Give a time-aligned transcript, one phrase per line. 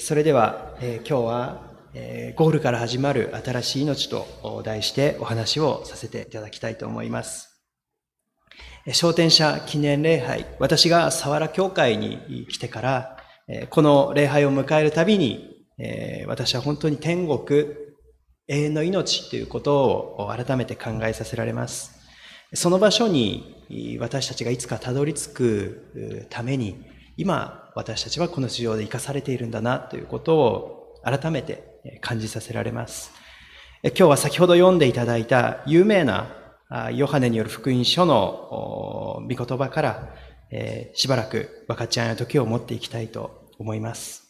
[0.00, 1.62] それでは、え今日は、
[1.94, 7.62] えゴールから始まる新しい命と題してお話をさせていただきたいと思います。
[8.92, 13.16] 商店者記念礼拝、私が佐原教会に来てから、
[13.46, 17.68] えこの礼拝を迎えるたびに、え私は本当に天国、
[18.48, 21.92] 永遠の命ということを改めて考えさせられます。
[22.54, 33.12] その場所に私たちがいつかたどり着くために、今私たちはこの地上で生かされているんだなということを改めて感じさせられます。
[33.82, 36.28] 今日は先ほど読んでいただいた有名な
[36.92, 40.14] ヨハネによる福音書の御言葉から、
[40.94, 44.24] しばらく分かち合いの時を持っていきたいと思います。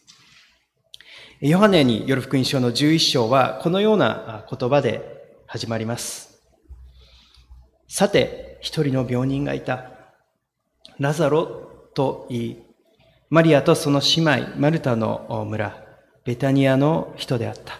[1.41, 6.41] ヨハネによる福音書の11章はこのような言葉で始まります。
[7.87, 9.91] さて、一人の病人がいた。
[10.99, 12.66] ラザロと言い、
[13.29, 15.83] マリアとその姉妹、マルタの村、
[16.23, 17.79] ベタニアの人であった。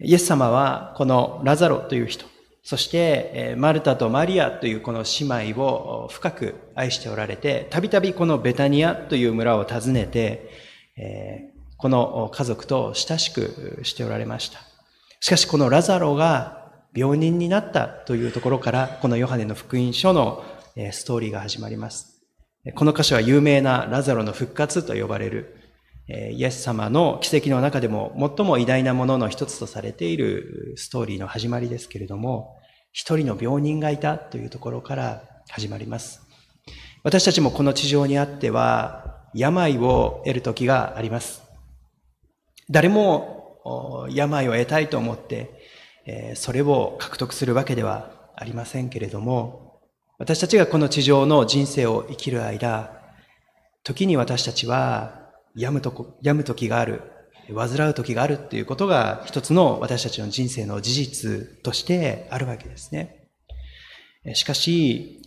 [0.00, 2.26] イエス様はこのラザロという人、
[2.62, 14.58] そしてマルタとマリアというこの姉妹を深く愛しておられて、たびたびこのベタニアという村を訪ねて、この家族と親しくしておられました。
[15.20, 20.44] しかしこのラザロが病人になったというところから、このヨハネの福音書の
[20.92, 22.15] ストーリーが始まります。
[22.74, 25.56] この箇所は有名なラザロの復活と呼ばれる、
[26.08, 32.56] イエス様の奇跡の中でも最も偉大なものの一つとされているストーリーの始まりですけれども、
[32.92, 36.22] 一人の病人がいたというところから始まります。
[37.04, 41.42] 私たちもこの地上にあっては、病を得る時があります。
[42.70, 49.75] 誰も病を得たいと思って、それを獲得するわけではありませんけれども、
[50.18, 52.90] 私たちがこの地上の人生を生きる間、
[53.84, 57.02] 時に私たちは病むとこ、病む時がある、
[57.54, 63.28] 患う時があるっていうことが一つの私たちの人生の事実としてあるわけですね。
[64.32, 65.20] しかし、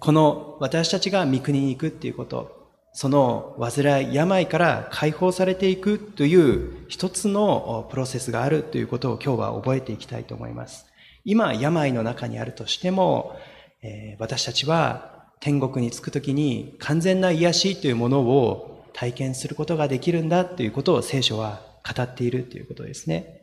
[0.00, 10.86] この私たちが御国に行くっていうこと、その患い、病から解放されていくという一つのプロセスがあるということを今日は覚えていきたいと思います。
[11.24, 13.36] 今、病の中にあるとしても、
[13.84, 23.42] え私たちは天国に着くときに完全な癒しというものを体験することができるんだということを聖書は語っているということですね。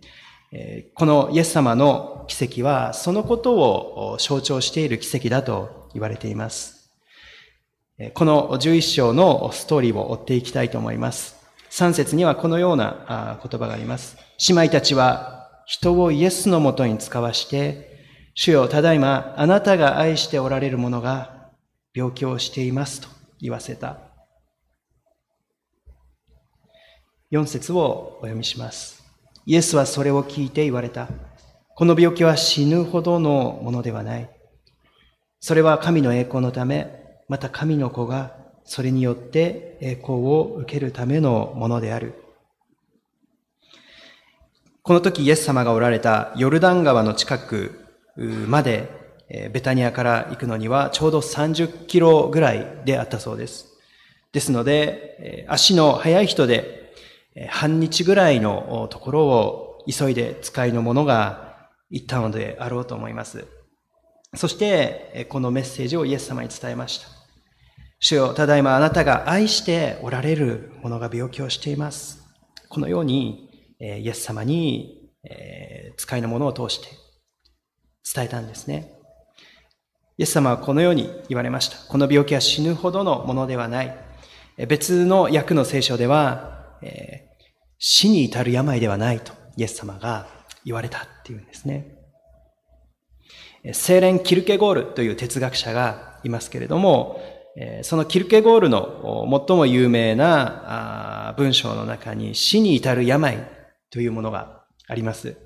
[0.96, 6.90] このイエス様の奇跡はそのことを象徴している奇跡だと言われています。
[8.16, 11.36] この11章のストーリーを追っていきたいと思います。
[11.70, 14.18] 3節にはこのような言葉があります。
[14.50, 17.91] 姉妹たちは人をイエスのもとに使わして
[18.34, 21.50] 主よ、ただいま、あなたが愛しておられる者が
[21.94, 23.10] 病気をしていますと
[23.42, 23.98] 言わせた。
[27.32, 29.04] 4節をお読みします。
[29.46, 31.10] イエスはそれを聞いて言われた。
[31.76, 34.30] この病気は死ぬほどのものではない。
[35.40, 42.14] それは神の栄光のため、また神の子がそれによって栄光を受けるためのものである。
[44.84, 48.90] この時イエス様がおられたヨルダン川の近くまで
[49.54, 53.68] ベタニアから行くのにはちょうど30キロぐらいであったそうです。
[54.32, 56.94] ですので、足の速い人で
[57.50, 63.48] 半日ぐらいのところを急いで使いの者が行ったのであろうと思います。
[64.36, 67.08] そして、このメッセージをイエス様に伝えました。
[68.00, 72.24] 主よ、ただいまあなたが愛しておられる者が病気をしています。
[72.70, 73.50] このように、
[73.80, 75.10] イエス様に
[75.98, 76.88] 使いの者を通して
[78.04, 78.94] 伝えたんですね。
[80.18, 81.78] イエス様はこのように言われました。
[81.88, 83.98] この病気は死ぬほどのものではない。
[84.68, 87.46] 別の訳の聖書では、えー、
[87.80, 90.28] 死に至る病ではないとイエス様が
[90.64, 91.98] 言われたっていうんですね。
[93.74, 97.22] 精錬キルケゴールという哲学者がいますけれども、
[97.84, 103.38] そのキルケゴールの最も有名な文章の中に死に至る病
[103.90, 105.38] というものがあります。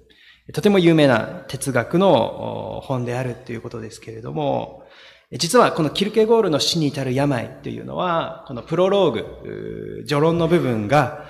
[0.53, 4.83] とても有名な哲学の本であるということですけれども、
[5.31, 11.25] 実はこのキルケゴールの死に至る病というのは、このプロローグ、序論の部分が、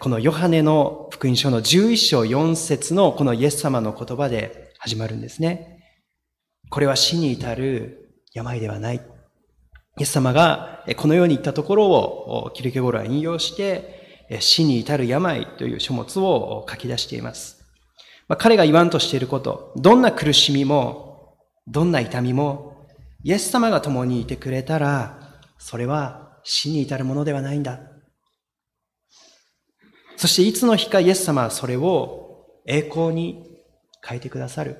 [0.00, 5.82] このヨハネの福音書の11章4節のこのイエス様の言葉で始まるんですね。
[6.68, 8.96] これは死に至る病ではない。
[8.96, 9.00] イ
[10.02, 17.57] エス様がこのように言ったところをキルケゴールは引用して、死に至る病という書物を書き出しています。
[18.28, 21.36] まあ、彼が言わんとしていること、どんな苦しみも、
[21.66, 22.86] どんな痛みも、
[23.24, 27.80] イエス様が共にいてくれたら、それは死に至るものではないんだ。
[30.16, 33.44] そしていつの日かイエス様はそれを栄光に
[34.06, 34.76] 変えてくださる。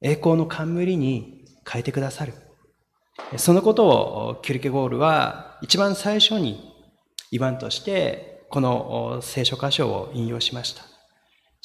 [0.00, 2.34] 栄光の冠に変えてくださる。
[3.36, 6.72] そのことをキュルケゴールは一番最初に
[7.30, 10.87] 言わんとしてこの聖書箇所を引用しました。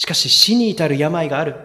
[0.03, 1.55] しかし死に至る病がある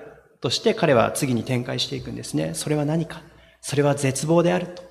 [0.40, 2.54] として彼は次に展開していくんですね。
[2.54, 3.22] それは何か
[3.60, 4.84] それは絶望であると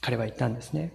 [0.00, 0.92] 彼は言ったんですね。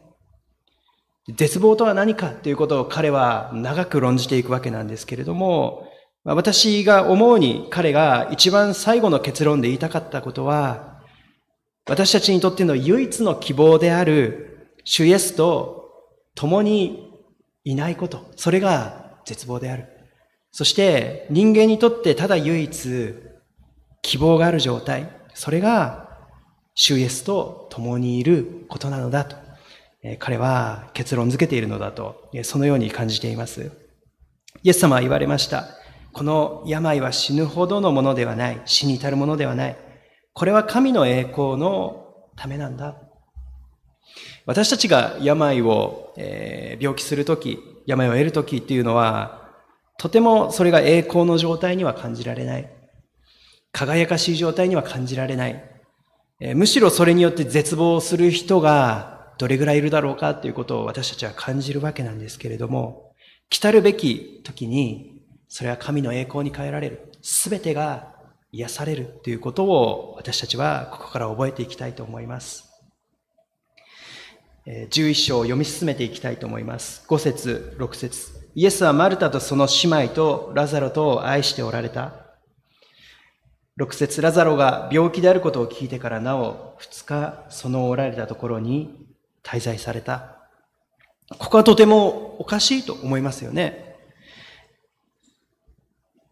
[1.35, 5.85] 絶望とは何かということを彼は長く論じていくわけなんですけれども、
[6.23, 11.01] 私が思うに彼が一番最後の結論で言いたかったことは、
[11.89, 15.91] 私たちにとっての唯一の希望である主イエスと
[16.35, 17.11] 共に
[17.65, 19.90] いないこと、それが絶望である。
[20.51, 23.13] そして人間にとってただ唯一
[24.01, 26.09] 希望がある状態、それが
[26.73, 29.35] 主イエスと共にいることなのだと、
[30.19, 33.71] 彼は結論付けているのだと、そのように感じています。
[34.63, 35.67] イエス様は言われました。
[36.13, 38.61] この病は死ぬほどのものではない。
[38.65, 39.77] 死に至るものではない。
[40.33, 42.95] これは神の栄光のためなんだ。
[44.45, 49.40] 私たちが病を、えー、病気するとき、病を得るときっていうのは、
[50.01, 52.67] とてもそれが栄光の状態には感じられない。
[53.71, 55.63] 輝かしい状態には感じられない。
[56.55, 63.13] むしろそれによって絶望する人がどれぐらいいるだろうかということを私たちは感じるわけなんですけれども、
[63.51, 67.11] 来たるべき時にそれは神の栄光に変えられる。
[67.21, 68.15] すべてが
[68.51, 72.71] 癒されるということを私たちはここから覚えていきたいと思います。
[74.65, 77.05] 11章を読み進めていきたいと思います。
[77.07, 82.13] 5節6節イエスはマルタとその姉妹とラザロとを愛しておられた。
[83.79, 89.07] 6節ラザロが病気であることを聞いてからなお2日そのおられたところに
[89.43, 90.37] 滞在された。
[91.39, 93.95] ここはとてもおかしいと思いますよね。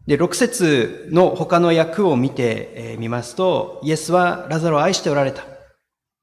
[0.06, 5.44] で、6節の他の訳を見てみますと、イエスはラザロを愛しておられた。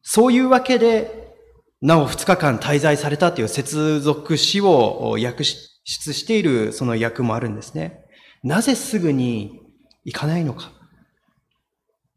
[0.03, 1.35] そういうわけで、
[1.81, 8.03] なお2日間滞在されたという接続詞を訳し出しているその訳もあるんですね。
[8.43, 9.61] なぜすぐに
[10.03, 10.71] 行かないのか。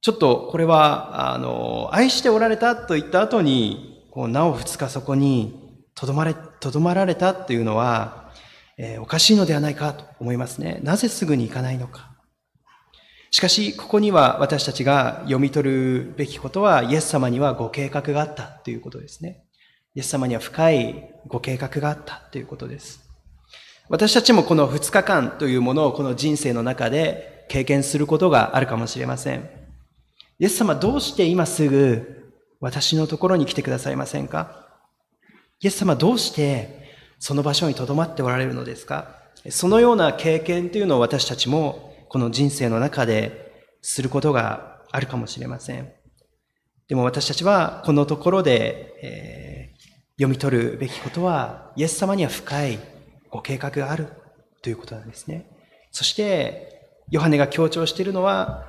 [0.00, 8.32] ちょっとこれは、あの、愛しておられたと言った後に、こうなお2日そこにとどまれ、とどまられたというのは、
[8.76, 10.80] えー、おかしいのではないかと思いますね。
[10.82, 12.10] なぜすぐに行かないのか。
[13.30, 19.44] しかし、ここには私たちが読み取るべきことは、イエス様にはご計画があったということですね。
[19.94, 23.09] イエス様には深いご計画があったということです。
[23.92, 29.50] 私たちもこの2日間というものをこの人生の中で経験することがあるかもしれません。
[30.38, 34.68] イエス様どうして今すぐ私のところに来てくださいませんか？
[35.58, 36.88] イエス様どうして
[37.18, 39.08] その場所に留まっておられるのですか？
[39.48, 43.50] そのような経験というのを私たちもこの人生の中で
[43.82, 45.90] することがあるかもしれません。
[46.86, 52.78] でも私たちはこのところで、えー、読み取るべきことは、イエス様には深い
[53.30, 54.08] ご計画がある
[54.62, 55.46] ということなんですね。
[55.92, 58.66] そして、ヨハネが強調しているのは、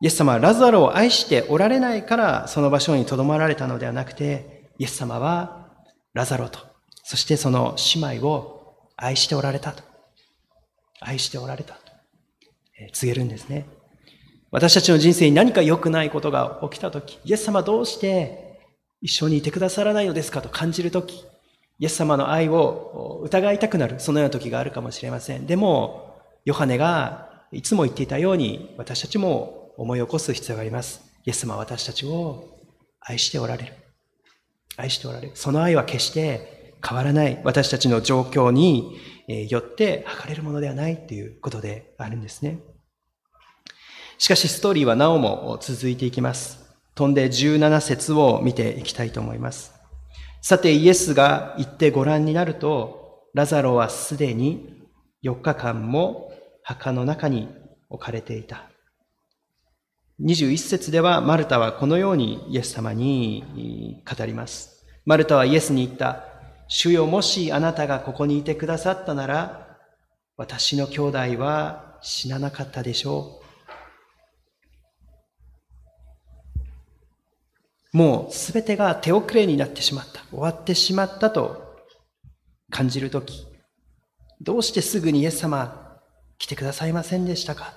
[0.00, 5.68] イエス様はラザロを愛しておられないからその場所に留まられたのではなくて、イエス様は
[6.12, 6.58] ラザロと
[7.04, 9.82] そしてその姉妹を愛しておられたと。
[11.00, 11.80] 愛しておられたと、
[12.78, 13.66] え告げるんですね。
[14.50, 18.60] 私たちの人生に何か良くないことが起きたとき、イエス様どうして
[19.00, 21.24] 一緒にいてくださらないのですかと感じるとき、
[21.82, 25.46] イエス様の愛を疑いたくなる、そのような時があるかもしれません。
[25.48, 31.02] でも、ヨハネがいつも言っていたように、私たちも思い起こす必要があります。
[31.26, 32.56] イエス様は私たちを
[33.00, 33.72] 愛しておられる。
[34.76, 35.32] 愛しておられる。
[35.34, 38.96] その愛は決して変わらない私たちの状況に
[39.50, 42.60] よって測れるものではないということであるんですね。
[44.18, 46.60] しかしストーリーはなおも続いていきます。
[46.94, 49.81] 飛んで17節を見ていきたいと思います。
[50.44, 54.82] さてイエスが行ってご覧になると、ラザロはすでに
[55.22, 56.32] 4日間も
[56.64, 57.48] 墓の中に
[57.88, 58.68] 置かれていた。
[60.20, 64.84] 21節ではマルタはこのようにイエス様に語ります。
[65.06, 66.24] マルタはイエスに言った。
[66.66, 69.78] 主よもしあなたがここにいてくださったなら、
[70.36, 73.41] 私の兄弟は死ななかったでしょう。
[77.92, 80.22] もうすべてが手遅れになってしまった。
[80.30, 81.76] 終わってしまったと
[82.70, 83.46] 感じるとき、
[84.40, 85.98] どうしてすぐにイエス様
[86.38, 87.74] 来てくださいませんでしたか？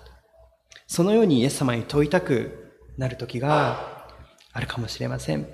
[0.88, 4.08] そのようにイエス様に問いたくなるときが
[4.54, 5.48] あるかもしれません。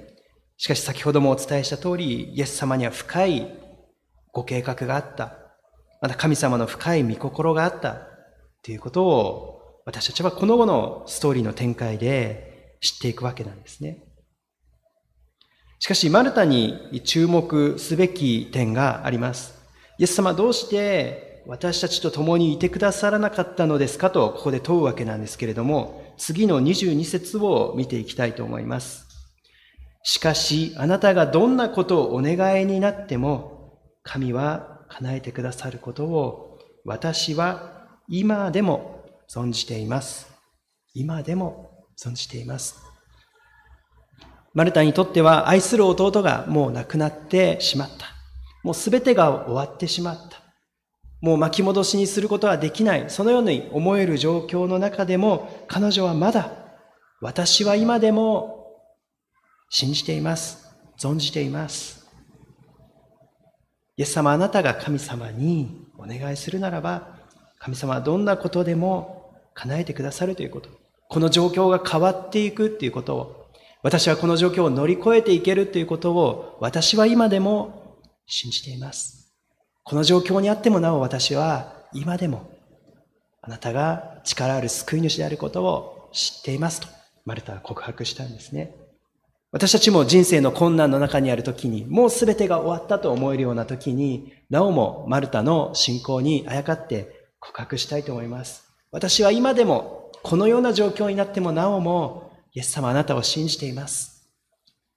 [0.57, 3.51] しかし先ほどもお伝えした通り、イエス様には深い
[4.31, 5.37] ご計画があった。
[6.01, 7.97] また神様の深い御心があった
[8.61, 14.03] ということを私たちはこの後のストーリーの展開で知っていくわけなんですね。
[15.81, 19.55] しかし、マルタに注目すべき点があります。
[19.97, 24.11] イエス様どうして私たちと共にいてくださらなかったのですか？
[24.11, 29.07] とここで問うわけなんですけれども、次の22節を見ていきたいと思います。
[30.03, 40.31] しかし、あなたがどんなことをお願いになっても、神は叶えてくださることを私は今でも存じています。
[40.93, 42.90] 今でも存じています。
[44.53, 48.07] マルタにとっては愛する弟がもう亡くなってしまった。
[48.63, 50.41] もうすべてが終わってしまった。
[51.21, 53.05] もう巻き戻しにすることはできない。
[53.09, 56.51] そのように思える状況の中でも彼女はまだ
[57.21, 58.73] 私は今でも
[59.69, 60.67] 信じています。
[60.97, 62.07] 存じています。
[63.97, 67.19] イエス様あなたが神様にお願いするならば
[67.59, 70.69] 神様はどんなことでも叶えてくださるということ。
[71.07, 73.40] この状況が変わっていくっていうことを、
[73.83, 79.33] 私はこの状況を乗り越えていけるということを、私は今でも信じています。
[79.83, 82.49] この状況にあってもなお私は今でも
[83.41, 86.87] あなたが力ある救い主であることを知っていますと、
[87.25, 88.75] マルタは告白したんですね。
[89.51, 98.63] 私たちも人生の困難の中にある時に、もう全てが終わったと思えるような時に、なおもマルタの信仰にあやかって告白したいと思います。
[98.91, 104.29] 私は今でも、このような状況になってもなおも、イエス様あなたを信じています。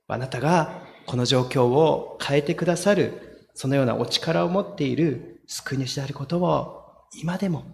[0.09, 6.83] あなたがこの状況を変えてくださる、そのようなお力を持っている救い主であることを
[7.21, 7.65] 今でも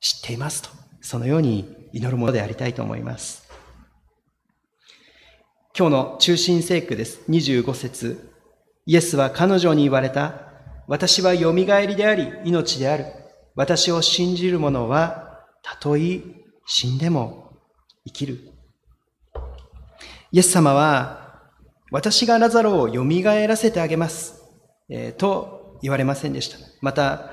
[0.00, 0.68] 知っていますと、
[1.00, 3.48] そのように祈るものでありたいと思います。
[5.76, 7.20] 今日の中心聖句です。
[7.28, 8.30] 25節
[8.84, 10.34] イエスは彼女に言われた。
[10.86, 13.06] 私は蘇りであり、命である。
[13.54, 16.20] 私を信じる者は、たとえ
[16.66, 17.52] 死んでも
[18.06, 18.57] 生きる。
[20.30, 21.40] イエス様は、
[21.90, 24.42] 私がラザロを蘇らせてあげます。
[24.90, 26.58] えー、と言われませんでした。
[26.82, 27.30] また、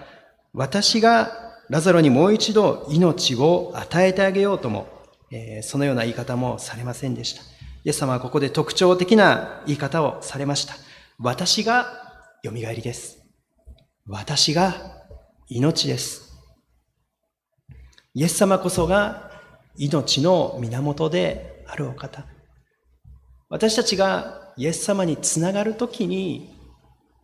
[0.53, 1.29] 私が
[1.69, 4.87] ラザロにもう一度命を与えてあげようとも、
[5.29, 7.41] えー、そのような言い方もされませんでした。
[7.83, 10.75] イエス様はここで特徴的な言い方をされました。
[11.19, 11.87] 私が
[12.45, 13.17] 蘇りです。
[14.07, 14.73] 私が
[15.49, 16.33] 命です。
[18.13, 19.31] イエス様こそが
[19.75, 22.34] 命の源であるお方。
[23.49, 26.53] 私たちがイエス様につながるときに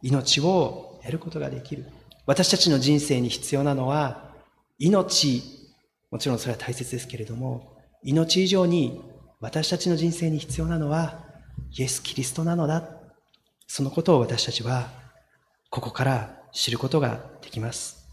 [0.02, 1.86] 命を得ることができる。
[2.26, 4.32] 私たちの人生に必要なのは
[4.78, 5.44] 命、
[6.12, 9.02] もちろんそれは大切ですけれども、命以上に
[9.40, 11.26] 私たちの人生に必要なのは
[11.72, 12.84] イエス・キリストなのだ。
[13.68, 14.90] そのことを私たちは
[15.70, 18.08] ここから知ることができます。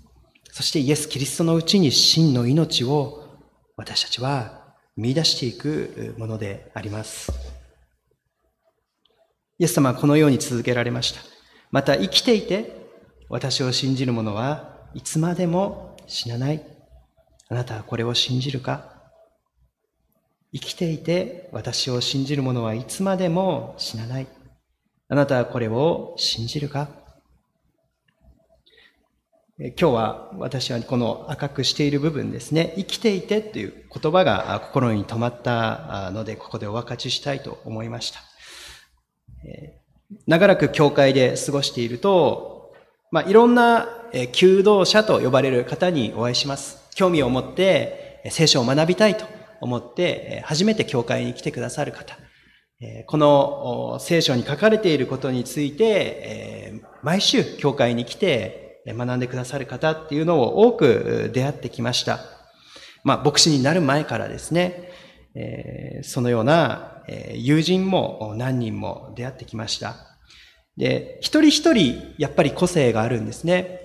[0.51, 3.25] そしてイエス・キリストのうちに真の命を
[3.77, 7.58] 私たちは見出していくものであります。
[9.61, 11.21] イエス様はこのように続けられました。
[11.73, 12.87] また生きていて
[13.29, 16.63] 私を信じる者はいつまでも死なない。
[17.49, 18.95] あなたはこれを信じるか？
[20.53, 24.29] 生きていて私を信じる者はいつまでも死なない。
[25.09, 26.89] あなたはこれを信じるか？
[29.59, 38.21] 今日は私はこの赤くしている部分ですね、生きていてという言葉が心に留まったので、ここでお分かちしたいと思いました。
[40.27, 42.73] 長らく教会で過ごしていると、
[43.11, 43.89] まあ、いろんな
[44.33, 46.89] 求道者と呼ばれる方にお会いします。
[46.95, 49.25] 興味を持って聖書を学びたいと
[49.61, 52.17] 思って初めて教会に来てくださる方。
[53.07, 62.21] この聖書に書かれていることについて、毎週教会に来て学んでくださる方っていうのを多く出会ってきました。
[63.05, 64.91] まあ、牧師になる前からですね、
[66.03, 69.97] そのようなえ友人も何人も出会ってきました。
[70.77, 73.81] で、一人一人やっぱり個性があるんですね。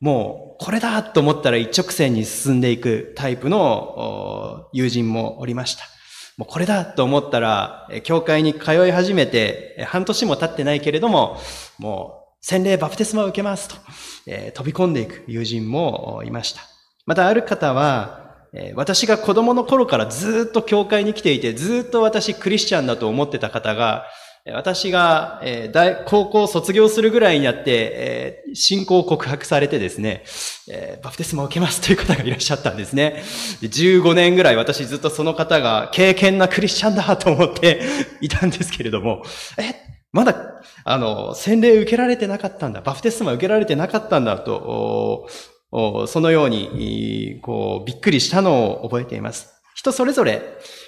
[0.00, 5.84] もうこれだと思ったら一直線に進んでいくタイプの友人もおりました。
[6.36, 11.38] もうこれだと思ったら、教会に通い始めて半年も経ってないけれども、
[11.78, 13.76] もう洗礼バプテスマを受けますと、
[14.26, 16.60] え、飛び込んでいく友人もいました。
[17.06, 18.25] またある方は、
[18.74, 24.06] 私が子供の頃からずっと教会に来ていて、ずっと私クリスチャンだと思ってた方が、
[24.54, 30.24] 私が、大高校卒業するぐらいになって、信仰を告白されてですね、
[31.02, 33.22] バプテスマを受けますという方がいらっしゃったんですね。
[33.62, 37.80] 15年ぐらい私ずっとその方が経験なクリスチャンだと思って
[38.20, 39.24] いたんですけれども、
[39.58, 39.74] え、
[40.12, 42.80] まだ、あの、洗礼受けられてなかったんだ。
[42.80, 45.28] バプテスマ受けられてなかったんだと、
[46.06, 49.52] そのように、こう、びっくりしたのを覚えています。
[49.74, 50.40] 人それぞれ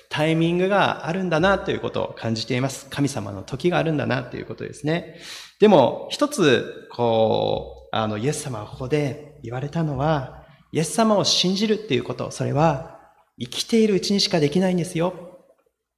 [0.09, 2.89] タイミングがあるんだなということを感じています。
[2.89, 5.17] 神様の時があるんだなということですね。
[5.61, 12.99] でも、一つ、こう、あの、イエス様がここで言われたのは、イエス様を信じるっていうこと、それは、
[13.39, 15.11] 生きているうちにしかできないんですよ。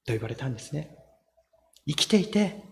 [0.05, 0.97] と言われたんですね。
[1.87, 2.65] 生きていて、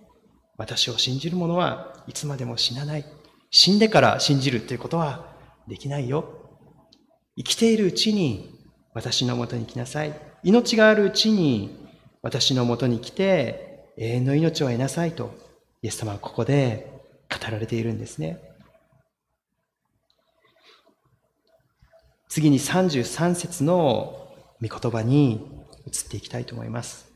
[0.56, 3.04] 私を信じる者はいつまでも死なない。
[3.50, 5.37] 死んでから信じるということは
[5.68, 6.24] できないよ。
[7.36, 8.58] 生きているうちに
[8.94, 10.12] 私のもとに来なさい。
[10.42, 11.86] 命があるうちに
[12.22, 15.34] 私のもとに来て永遠の命を得なさいと、
[15.82, 16.90] イエス様はここで
[17.30, 18.38] 語られているんですね。
[22.28, 24.28] 次に33節の
[24.60, 25.48] 御言葉に
[25.86, 27.10] 移っていきたいと思います。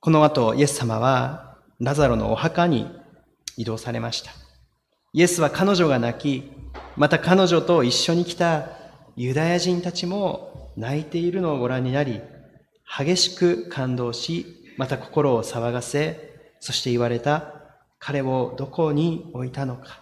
[0.00, 2.88] この後、イエス様はラザロのお墓に
[3.56, 4.41] 移動されました。
[5.14, 6.50] イエスは彼女が泣き、
[6.96, 8.70] また彼女と一緒に来た
[9.14, 12.22] ユダヤ人たちも泣いているのをご覧になり、
[12.98, 14.46] 激しく感動し、
[14.78, 17.52] また心を騒がせ、そして言われた、
[17.98, 20.00] 彼をどこに置いたのか。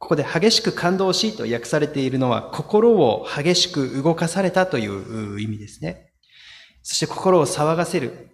[0.00, 6.10] ここで激しく感動しと訳されているのは、心を激しく動かされたという意味ですね。
[6.82, 8.30] そして心を騒がせる。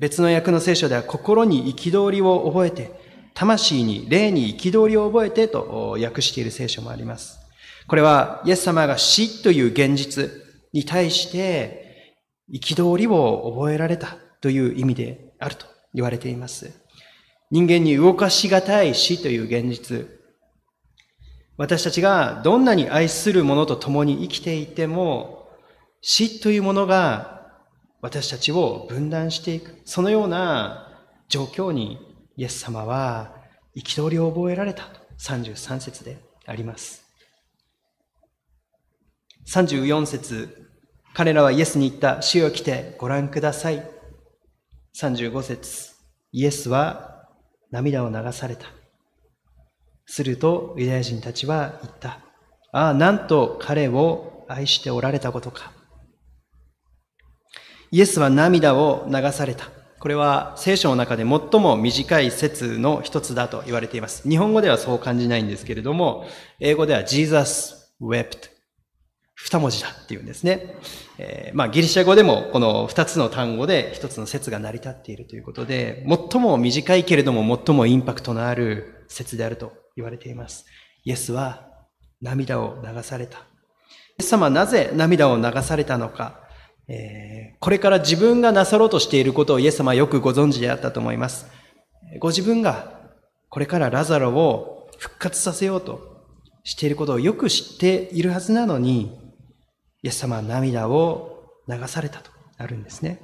[0.00, 3.02] 別の訳の聖書では心に憤りを覚えて、
[3.34, 7.40] 魂に霊に憤りを覚えてと訳している聖書もあります。
[7.86, 10.30] これはイエス様が死という現実
[10.72, 12.14] に対して
[12.52, 16.70] 憤りを覚えられたという意味であると言われています。
[17.50, 20.08] 人間に動かしがたい死という現実。
[21.56, 25.48] 私たちがどんなに愛する者と共に生きていても、
[26.00, 27.52] 死というものが
[28.00, 30.88] 私たちを分断していく、そのような
[31.28, 31.98] 状況に
[32.36, 33.34] イエス様は
[33.76, 37.04] 憤りを覚えられたと33節であります。
[39.46, 40.70] 34節
[41.14, 43.88] 彼らはイエスに言った、主よ来てご覧ください。
[44.96, 45.92] 35節
[46.32, 47.28] イエスは
[47.70, 48.66] 涙を流された。
[50.06, 52.18] するとユダヤ人たちは言った。
[52.72, 55.72] ああ、なんと彼を愛しておられたことか。
[57.92, 59.68] イエスは涙を流された。
[60.04, 64.28] これは聖書の中で最も短い説の一つだと言われています。
[64.28, 66.26] 日本語ではそう感じないんですけれども、
[66.60, 68.50] 英語では Jesus wept
[69.34, 70.74] 二文字だっていうんですね。
[71.16, 80.66] えー、まあギリシャ語でもこの二つの単語で一つの説が成り立っているということで、最も短いけれども最もインパクトのある説であると言われています。
[81.04, 81.66] イエスは
[82.20, 83.38] 涙を流された。
[83.38, 83.40] イ
[84.18, 86.43] エス様はなぜ涙を流されたのか。
[86.88, 91.46] えー、これから自分がなさろうとしていることをイエス様はよくご存知であったと思います。
[92.20, 93.00] ご自分が
[93.48, 96.26] これからラザロを復活させようと
[96.64, 99.18] していることをよく知っているはずなのに、
[100.02, 103.20] イエス様は涙を流されたとあるんですね。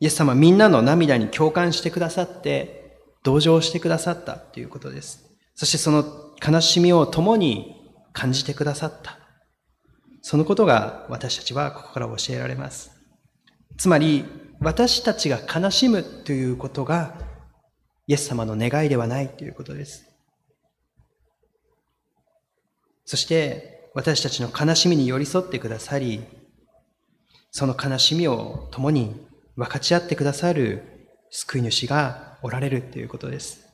[0.00, 5.30] イエス様はみんなの涙に共感してくださって、同情してくださったということです。
[5.54, 6.04] そしてその
[6.44, 7.76] 悲しみを共に
[8.12, 9.21] 感じてくださった。
[10.22, 12.92] そのことが私たちはここから教えられます。
[13.76, 14.24] つまり、
[14.60, 17.18] 私たちが悲しむということが、
[18.06, 20.06] イエス様の願いではないということです。
[23.04, 26.22] そして、私たちの悲しみに寄り添ってくださり、
[27.50, 33.66] その悲しみを共に分かち合ってくださる救い主がおられるということです。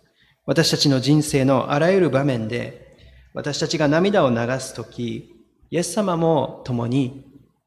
[0.46, 2.96] 私たちの人生のあらゆる場面で、
[3.34, 5.38] 私たちが涙を流すとき、
[5.70, 7.24] イエス様も共に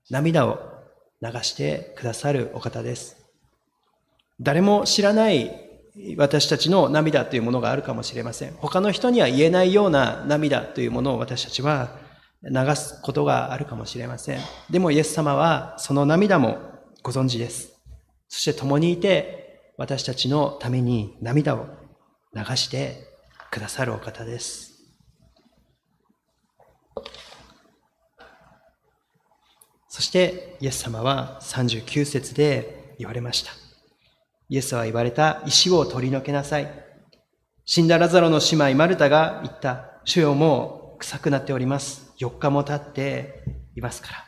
[0.09, 0.59] 涙を
[1.21, 3.17] 流してくださるお方です。
[4.39, 5.51] 誰も知らない
[6.17, 8.53] 私たちの涙というものがあるかもしれません。
[8.53, 11.99] 他の人には言えないような涙というものを私たちは
[12.43, 14.39] 流すことがあるかもしれません。
[14.69, 16.57] でもイエス様はその涙も
[17.03, 17.73] ご存知です。
[18.29, 21.67] そして共にいて私たちのために涙を
[22.33, 23.03] 流して
[23.51, 24.70] くださるお方です。
[29.93, 33.51] そしてイエス様は39節で言われました。
[34.47, 36.71] イエスは言われた石を取り除けなさい。
[37.65, 39.99] 死んだラザロの姉妹マルタが言った。
[40.05, 42.13] 主よもう臭くなっております。
[42.19, 43.43] 4日も経って
[43.75, 44.25] いますから。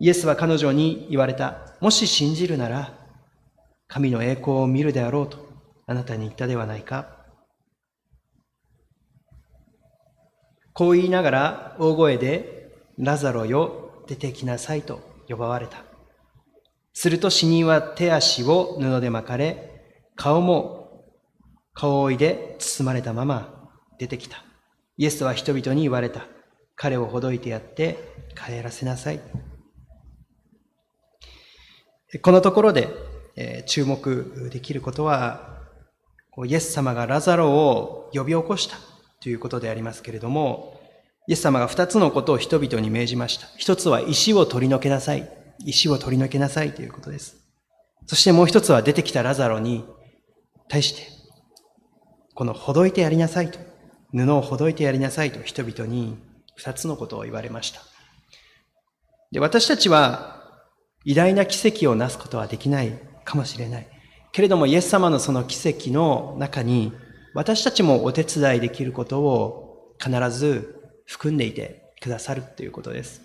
[0.00, 1.76] イエスは彼女に言われた。
[1.82, 2.94] もし信じるなら、
[3.86, 5.46] 神の栄光を見るであろうと
[5.86, 7.18] あなたに言ったではないか。
[10.72, 12.61] こう言いながら大声で
[12.98, 15.84] ラザロよ、出てきなさいと呼ばわれた。
[16.92, 19.84] すると死人は手足を布で巻かれ、
[20.16, 20.82] 顔も
[21.74, 24.44] 顔覆いで包まれたまま出てきた。
[24.98, 26.26] イエスは人々に言われた。
[26.74, 27.98] 彼をほどいてやって
[28.34, 29.20] 帰らせなさい。
[32.20, 32.88] このところで、
[33.36, 35.62] え注目できることは、
[36.44, 38.76] イエス様がラザロを呼び起こした
[39.20, 40.81] ということでありますけれども、
[41.28, 43.46] イエス様が二つのことを人々に命じました。
[43.56, 45.28] 一つは石を取り除けなさい。
[45.64, 47.36] 石を取り除けなさいということです。
[48.06, 49.84] そしてもう一つは出てきたラザロに
[50.68, 51.06] 対して、
[52.34, 53.60] このほどいてやりなさいと、
[54.12, 56.18] 布をほどいてやりなさいと人々に
[56.56, 57.82] 二つのことを言われました。
[59.30, 60.42] で、私たちは
[61.04, 63.88] 偉大な奇跡をなすことはできないかもしれない。
[64.32, 66.92] けれども、イエス様のその奇跡の中に、
[67.34, 70.81] 私たちもお手伝いできることを必ず
[71.12, 73.20] 含んでいてくださるということです。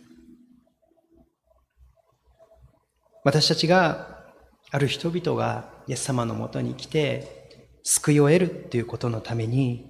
[3.23, 4.25] 私たちが、
[4.69, 9.89] ある人々がイエス様のもとに来て、救いを得るということのために、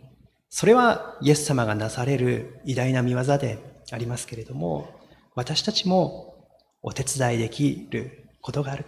[0.50, 3.58] それはイエス様がなされる偉大な見業で
[3.92, 4.88] ありますけれども、
[5.34, 6.48] 私たちも
[6.84, 8.86] お手伝いできることがある。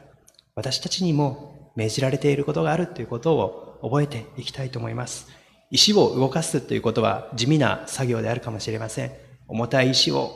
[0.54, 5.39] 私たちにも命じられていることがあるということを覚えていきたいと思います。
[5.72, 9.12] 石を動かすということは地味な作業であるかもしれません。
[9.48, 10.32] 重たい石を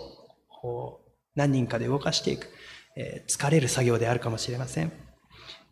[1.36, 2.48] 何人かで動かしていく、
[2.96, 4.92] え、疲れる作業であるかもしれません。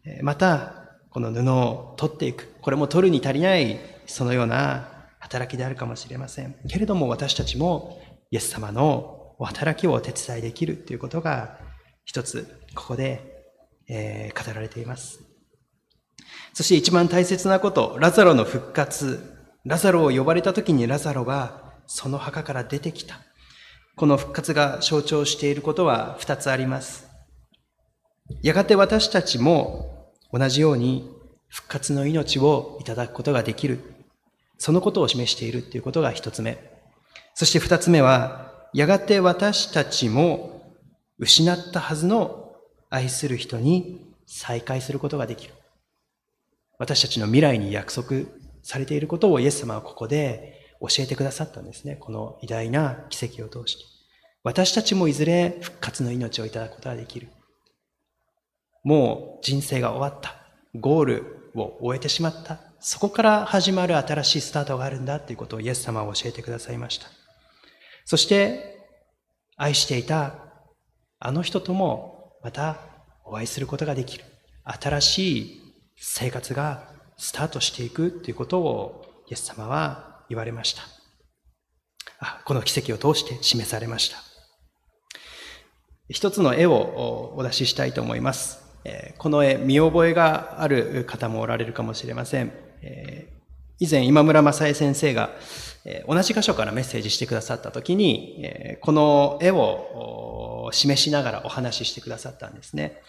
[0.06, 0.74] え、また、
[1.12, 2.54] この布を取っていく。
[2.62, 4.88] これも取るに足りない、そのような
[5.19, 6.56] 働きであるかもしれません。
[6.67, 11.58] けれども私たちもイエス様のお働きをお手伝いできるということが
[12.06, 13.45] 一つここで、
[13.88, 15.19] え、語られています。
[16.54, 19.40] そして一番大切なこと、ラザロの復活。
[19.65, 23.19] ラザロを呼ばれた時にラザロがその墓から出てきた。
[23.95, 27.08] この復活が象徴していることは二つあります。
[28.41, 31.12] やがて私たちも同じように
[31.50, 33.80] 復活の命をいただくことができる。
[34.58, 36.58] そのことを示しているということが一つ目。
[37.36, 40.76] そして二つ目は、やがて私たちも
[41.19, 42.54] 失ったはずの
[42.89, 45.54] 愛する人に再会することができる。
[46.80, 48.28] 私たちの未来に約束
[48.63, 51.95] されていることをイエス様はここで教えてくださったんですね。
[51.95, 53.86] この偉大な奇跡を通して。
[54.43, 57.28] 私たちもいずれ復活の命をいただくことができる。
[58.84, 60.36] もう人生が終わった。
[60.74, 62.60] ゴールを終えてしまった。
[62.80, 67.08] そこから始まる新しいスタートがあるんだということをイエス様は教えてくださいました。
[68.06, 68.80] そして、
[69.56, 70.34] 愛していた
[71.19, 72.80] あの人ともまた
[73.24, 74.26] お会いすることができる。
[74.63, 75.62] 新しい
[75.97, 76.89] 生活が
[77.21, 80.81] スタートしていくということをイエス様は言われました。
[82.19, 84.17] あこの奇跡を通して示されました。
[86.10, 88.60] 一つの絵をお出ししたいと思います。
[89.19, 92.51] この絵、見覚えがある方もおられるかもしれません。
[93.77, 95.29] 以前今村正恵先生が、
[96.07, 102.99] 同じ箇所からメッセージしてくださった時に、この絵を示しながらお話ししてくださったんですね。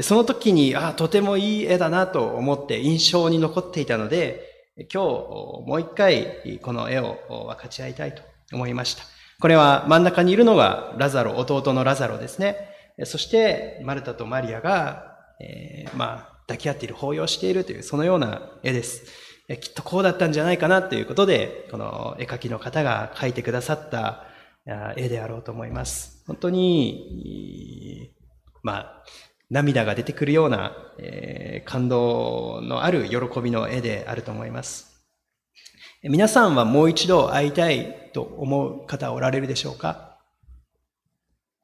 [0.00, 8.22] その時に、あとてもいい絵だなと思って印象に残っていたので、今日もう一回この絵を分かち合いたいと
[8.52, 9.02] 思いました。
[9.40, 12.56] これは真ん中にいるのがラザロ、弟のラザロですね。
[13.04, 19.04] そしてマルタとマリアが、えー、まあ、抱き合っている、抱擁しているという、そのような絵です。
[19.60, 24.24] きっとこうだったんじゃないかなということで、この絵描きの方が描いてくださった
[24.96, 26.22] 絵であろうと思います。
[26.26, 28.12] 本当に、
[28.62, 29.02] まあ、
[29.50, 35.04] 涙が出てくるような、えー、感動のある喜びの絵であると思います。
[36.02, 40.16] 皆さんはもう一度会いたいと思う方おられるでしょうか？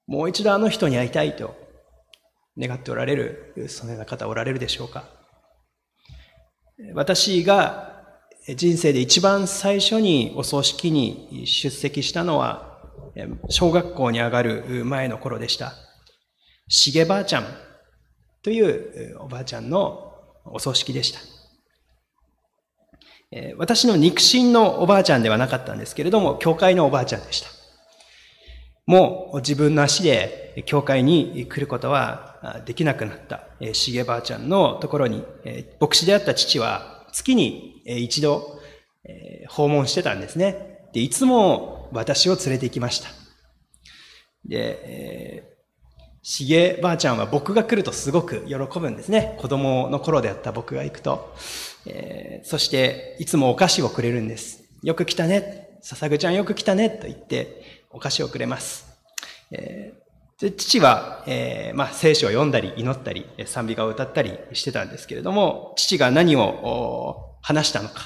[0.07, 1.57] もう一度あの人に会いたいと
[2.59, 5.05] 願っておられる、そのような方おられるでしょうか？
[6.95, 8.05] 私が
[8.57, 12.79] 人生で一番最初にお葬式に出席したのは、
[13.49, 15.73] 小学校に上がる前の頃でした。
[16.69, 17.45] しげばあちゃん
[18.47, 21.19] というおばあちゃんのお葬式でした。
[23.57, 27.49] 私の肉親のおばあちゃんではなかったんですけれども、教会のおばあちゃんでした。
[28.87, 35.25] もう自分の足で教会に来ることはできなくなった、しげばあちゃんのところに、
[35.81, 38.61] 牧師であった父は月に一度
[39.49, 40.87] 訪問してたんですね。
[40.93, 43.09] で、いつも私を連れて行きました。
[44.45, 45.56] でえ、
[46.29, 49.37] しげばあちゃんは僕が来るとすごく喜ぶんですね。
[49.39, 51.33] 子供の頃であった僕が行くと。
[51.87, 54.65] えー、そして、いつもお菓子をくれるんです。
[54.83, 55.79] よく来たね。
[55.83, 56.91] ささぐちゃんよく来たね。
[56.91, 58.89] と言って、お菓子をくれます。
[59.53, 68.03] えー、で父は、えー、まあ、聖書を読んだり、祈ったり、賛美歌を歌ったりしてたんですけれども、父が何を話したのか、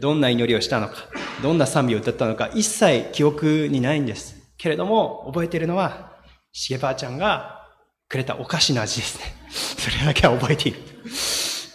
[0.00, 0.94] どんな祈りをしたのか、
[1.42, 4.36] どんな賛美を歌ったのか、一切記憶にないんです。
[4.56, 6.09] けれども、覚えているのは、
[6.52, 7.68] しげばあちゃんが
[8.08, 9.24] くれたお菓子の味ですね。
[9.50, 10.78] それだけは覚えている。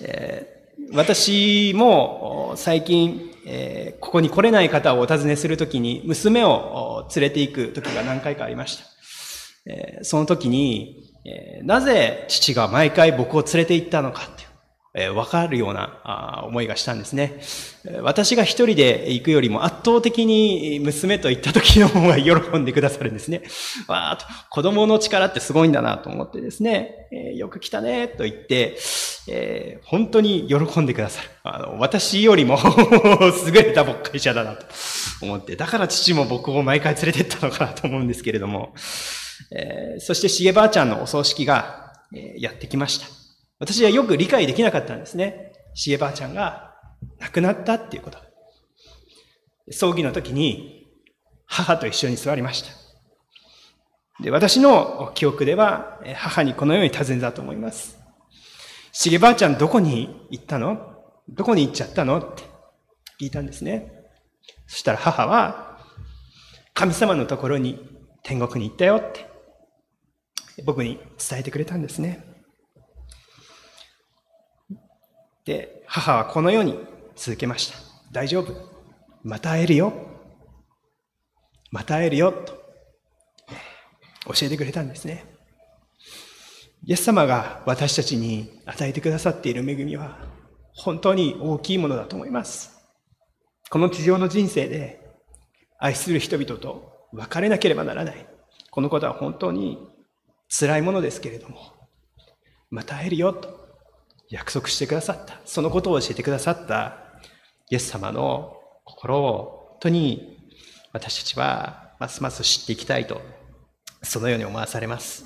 [0.02, 8.86] えー、私も最近、えー、ここに来れない方をお尋ねするときに、娘を連れて行くときが何回かありました。
[9.68, 14.30] えー、その時に、え、なぜ父が毎回僕を連れて行ったのか、
[14.98, 17.42] え、わかるようなあ思いがしたんですね。
[18.02, 23.44] 私が一人で行くよりも圧倒的に娘と行った時の方が喜んでくださるんですね。
[23.88, 28.78] わーと、子供の力ってすごいんだなと思ってですね、え、よく来たねと言って、
[29.28, 31.30] え、本当に喜んでくださる。
[31.44, 32.58] あの私よりも
[33.46, 34.66] 優れた牧会者だなと
[35.22, 38.74] 思って、だから父も僕を毎回連れてったのかなと思うんですけれども、
[39.52, 43.25] え、そしてしげばあちゃんのお葬式が、え、やってきました。
[43.60, 45.54] 私はよく理解できなかったんですね。
[45.74, 46.76] しげばあちゃんが
[47.20, 48.18] 亡くなったっていうこと。
[49.72, 50.88] 葬儀の時に
[51.46, 54.24] 母と一緒に座りました。
[54.24, 57.98] で、私の記憶では母にこのように尋ねたと思います。
[58.91, 60.94] しげばあちゃんどこに行ったの？
[61.28, 62.20] どこに行っちゃったの？
[62.20, 62.44] って
[63.20, 63.91] 聞いたんですね。
[64.68, 65.80] そしたら母は
[66.74, 67.80] 神様のところに
[68.24, 69.30] 天国に行ったよって
[70.63, 72.35] 僕に伝えてくれたんですね。
[75.46, 76.80] で、母はこのように
[77.16, 77.78] 続けました。
[78.12, 78.54] 大丈夫。
[79.24, 79.94] また会えるよ。
[81.72, 82.32] また会えるよ。
[82.32, 82.54] と
[84.26, 85.26] 教えてくれたんですね。
[86.84, 90.20] イエス様が私たちに与えてくださっている恵みは
[90.74, 92.76] 本当に大きいものだと思います。
[93.70, 95.02] この地上の人生で
[95.80, 98.28] 愛する人々と別れなければならない。
[98.72, 99.80] このことは本当に
[100.50, 101.58] 辛いものですけれども、
[102.70, 103.64] また会えるよと
[104.30, 105.40] 約束してくださった。
[105.46, 106.98] そのことを教えてくださった
[107.70, 110.40] イエス様の心を本当に
[110.94, 113.22] 私たちはますます知っていきたいと、
[114.02, 115.26] そのように思わされます。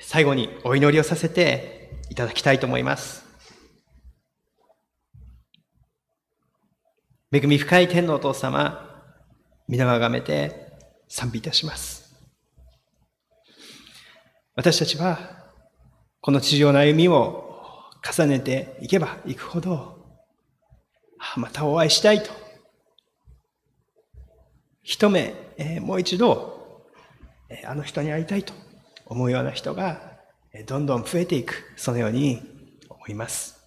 [0.00, 3.24] 最後にお祈りをさせていただきたいと思います。
[7.32, 9.02] 恵み深い天のお父様、
[9.66, 10.72] 皆をあがめて
[11.08, 12.14] 賛美いたします。
[14.54, 15.43] 私たちは、
[16.24, 17.44] この地上の歩みを
[18.02, 19.98] 重ねていけばいくほど、
[21.36, 22.30] またお会いしたいと。
[24.82, 26.86] 一目、えもう一度、
[27.50, 28.54] えあの人に会いたいと
[29.04, 30.00] 思うような人が、
[30.66, 32.40] どんどん増えていく、そのように
[32.88, 33.62] 思います。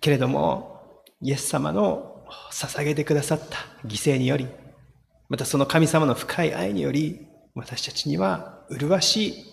[0.00, 4.46] けれども、イエス様の捧げてくださった犠牲により、
[5.28, 9.51] またその神様の深い愛により、私たちには麗しい、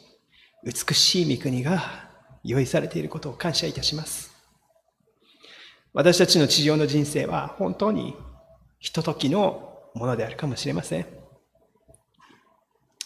[0.64, 2.10] 美しい御国が
[2.44, 4.34] 用意されていることを感謝いたします。
[5.94, 8.16] 私たちの地上の人生は本当に
[8.80, 11.06] ひとときのものであるかもしれません。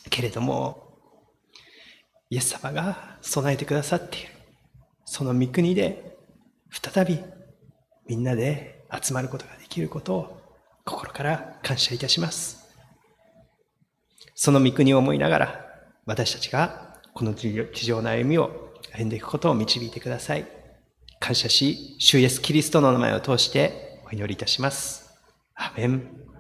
[0.10, 1.00] けれども、
[2.30, 4.30] イエス様が備えてくださっている、
[5.06, 6.18] その御国で
[6.72, 7.20] 再び
[8.08, 10.42] みんなで集まることができることを
[10.86, 12.68] 心から感謝いたします。
[14.36, 15.66] その御国を思いながら、
[16.06, 16.83] 私たちが
[17.14, 20.48] この地上の歩みを歩んでいくことを導いてください。
[21.20, 25.14] 感謝し、主イエスキリストの名前を通してお祈りいたします。
[25.56, 26.33] アメン。